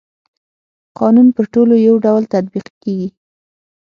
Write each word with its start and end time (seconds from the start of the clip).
قانون 0.99 1.27
پر 1.35 1.45
ټولو 1.53 1.73
يو 1.87 1.95
ډول 2.05 2.23
تطبيق 2.33 2.67
کيږي. 2.83 3.09